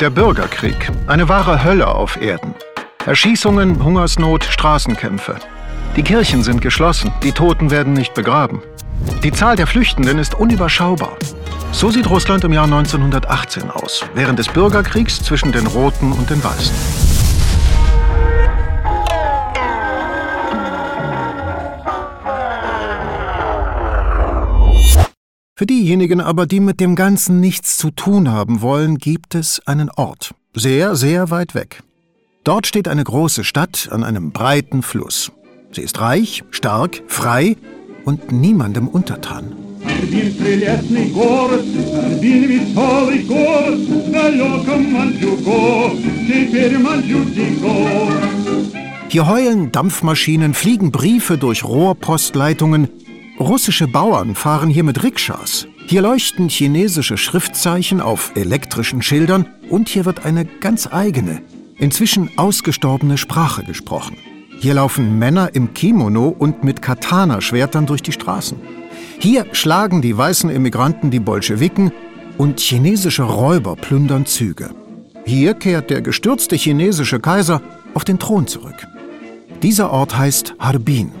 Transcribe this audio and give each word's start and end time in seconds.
Der 0.00 0.10
Bürgerkrieg, 0.10 0.92
eine 1.06 1.26
wahre 1.30 1.64
Hölle 1.64 1.88
auf 1.88 2.20
Erden. 2.20 2.54
Erschießungen, 3.06 3.82
Hungersnot, 3.82 4.44
Straßenkämpfe. 4.44 5.36
Die 5.96 6.02
Kirchen 6.02 6.42
sind 6.42 6.60
geschlossen, 6.60 7.10
die 7.22 7.32
Toten 7.32 7.70
werden 7.70 7.94
nicht 7.94 8.12
begraben. 8.12 8.60
Die 9.22 9.32
Zahl 9.32 9.56
der 9.56 9.66
Flüchtenden 9.66 10.18
ist 10.18 10.34
unüberschaubar. 10.34 11.16
So 11.72 11.90
sieht 11.90 12.10
Russland 12.10 12.44
im 12.44 12.52
Jahr 12.52 12.64
1918 12.64 13.70
aus, 13.70 14.04
während 14.12 14.38
des 14.38 14.48
Bürgerkriegs 14.48 15.22
zwischen 15.22 15.50
den 15.50 15.66
Roten 15.66 16.12
und 16.12 16.28
den 16.28 16.44
Weißen. 16.44 16.76
Für 25.58 25.64
diejenigen 25.64 26.20
aber, 26.20 26.44
die 26.46 26.60
mit 26.60 26.80
dem 26.80 26.96
Ganzen 26.96 27.40
nichts 27.40 27.78
zu 27.78 27.90
tun 27.90 28.30
haben 28.30 28.60
wollen, 28.60 28.98
gibt 28.98 29.34
es 29.34 29.66
einen 29.66 29.88
Ort, 29.88 30.34
sehr, 30.52 30.96
sehr 30.96 31.30
weit 31.30 31.54
weg. 31.54 31.82
Dort 32.44 32.66
steht 32.66 32.88
eine 32.88 33.02
große 33.02 33.42
Stadt 33.42 33.88
an 33.90 34.04
einem 34.04 34.32
breiten 34.32 34.82
Fluss. 34.82 35.32
Sie 35.72 35.80
ist 35.80 35.98
reich, 35.98 36.44
stark, 36.50 37.02
frei 37.06 37.56
und 38.04 38.32
niemandem 38.32 38.86
untertan. 38.86 39.52
Hier 49.08 49.26
heulen 49.26 49.72
Dampfmaschinen, 49.72 50.52
fliegen 50.52 50.92
Briefe 50.92 51.38
durch 51.38 51.64
Rohrpostleitungen, 51.64 52.88
Russische 53.38 53.86
Bauern 53.86 54.34
fahren 54.34 54.70
hier 54.70 54.82
mit 54.82 55.02
Rikschas. 55.02 55.66
Hier 55.86 56.00
leuchten 56.00 56.48
chinesische 56.48 57.18
Schriftzeichen 57.18 58.00
auf 58.00 58.32
elektrischen 58.34 59.02
Schildern 59.02 59.46
und 59.68 59.90
hier 59.90 60.06
wird 60.06 60.24
eine 60.24 60.46
ganz 60.46 60.88
eigene, 60.90 61.42
inzwischen 61.76 62.30
ausgestorbene 62.38 63.18
Sprache 63.18 63.62
gesprochen. 63.62 64.16
Hier 64.58 64.72
laufen 64.72 65.18
Männer 65.18 65.54
im 65.54 65.74
Kimono 65.74 66.28
und 66.28 66.64
mit 66.64 66.80
Katana-Schwertern 66.80 67.84
durch 67.84 68.00
die 68.00 68.12
Straßen. 68.12 68.58
Hier 69.18 69.44
schlagen 69.52 70.00
die 70.00 70.16
weißen 70.16 70.48
Immigranten 70.48 71.10
die 71.10 71.20
Bolschewiken 71.20 71.92
und 72.38 72.58
chinesische 72.60 73.24
Räuber 73.24 73.76
plündern 73.76 74.24
Züge. 74.24 74.70
Hier 75.26 75.52
kehrt 75.52 75.90
der 75.90 76.00
gestürzte 76.00 76.56
chinesische 76.56 77.20
Kaiser 77.20 77.60
auf 77.92 78.04
den 78.04 78.18
Thron 78.18 78.46
zurück. 78.46 78.86
Dieser 79.62 79.90
Ort 79.90 80.16
heißt 80.16 80.54
Harbin 80.58 81.12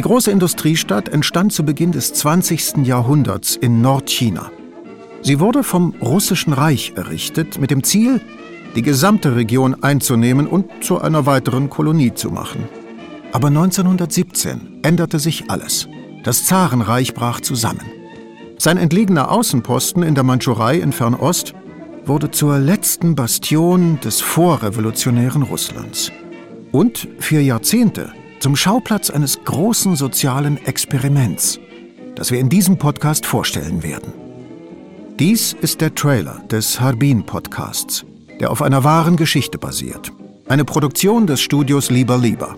die 0.00 0.08
große 0.08 0.30
Industriestadt 0.30 1.10
entstand 1.10 1.52
zu 1.52 1.62
Beginn 1.62 1.92
des 1.92 2.14
20. 2.14 2.86
Jahrhunderts 2.86 3.54
in 3.54 3.82
Nordchina. 3.82 4.50
Sie 5.20 5.40
wurde 5.40 5.62
vom 5.62 5.94
Russischen 6.00 6.54
Reich 6.54 6.94
errichtet 6.96 7.58
mit 7.58 7.70
dem 7.70 7.84
Ziel, 7.84 8.22
die 8.74 8.80
gesamte 8.80 9.36
Region 9.36 9.82
einzunehmen 9.82 10.46
und 10.46 10.70
zu 10.82 11.02
einer 11.02 11.26
weiteren 11.26 11.68
Kolonie 11.68 12.14
zu 12.14 12.30
machen. 12.30 12.66
Aber 13.32 13.48
1917 13.48 14.78
änderte 14.80 15.18
sich 15.18 15.50
alles. 15.50 15.86
Das 16.24 16.46
Zarenreich 16.46 17.12
brach 17.12 17.42
zusammen. 17.42 17.84
Sein 18.56 18.78
entlegener 18.78 19.30
Außenposten 19.30 20.02
in 20.02 20.14
der 20.14 20.24
Mandschurei 20.24 20.78
in 20.78 20.92
Fernost 20.92 21.52
wurde 22.06 22.30
zur 22.30 22.58
letzten 22.58 23.16
Bastion 23.16 24.00
des 24.00 24.22
vorrevolutionären 24.22 25.42
Russlands. 25.42 26.10
Und 26.72 27.06
für 27.18 27.40
Jahrzehnte 27.40 28.14
zum 28.40 28.56
Schauplatz 28.56 29.10
eines 29.10 29.44
großen 29.44 29.96
sozialen 29.96 30.64
Experiments, 30.66 31.60
das 32.14 32.30
wir 32.30 32.40
in 32.40 32.48
diesem 32.48 32.78
Podcast 32.78 33.26
vorstellen 33.26 33.82
werden. 33.82 34.12
Dies 35.18 35.52
ist 35.52 35.82
der 35.82 35.94
Trailer 35.94 36.40
des 36.50 36.80
Harbin 36.80 37.24
Podcasts, 37.24 38.04
der 38.40 38.50
auf 38.50 38.62
einer 38.62 38.82
wahren 38.82 39.16
Geschichte 39.16 39.58
basiert. 39.58 40.10
Eine 40.48 40.64
Produktion 40.64 41.26
des 41.26 41.42
Studios 41.42 41.90
Lieber 41.90 42.16
Lieber. 42.16 42.56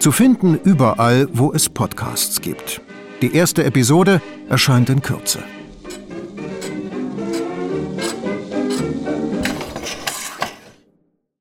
Zu 0.00 0.10
finden 0.10 0.58
überall, 0.64 1.28
wo 1.32 1.52
es 1.52 1.68
Podcasts 1.68 2.40
gibt. 2.40 2.82
Die 3.22 3.34
erste 3.34 3.64
Episode 3.64 4.20
erscheint 4.48 4.90
in 4.90 5.00
Kürze. 5.00 5.38